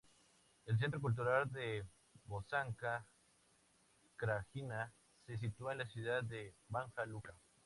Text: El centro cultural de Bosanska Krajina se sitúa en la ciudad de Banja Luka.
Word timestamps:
El 0.65 0.79
centro 0.79 0.99
cultural 0.99 1.51
de 1.51 1.85
Bosanska 2.25 3.05
Krajina 4.15 4.91
se 5.27 5.37
sitúa 5.37 5.73
en 5.73 5.77
la 5.77 5.85
ciudad 5.89 6.23
de 6.23 6.55
Banja 6.69 7.05
Luka. 7.05 7.35